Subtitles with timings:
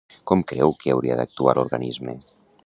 [0.29, 2.17] Com creu que hauria d'actuar l'organisme?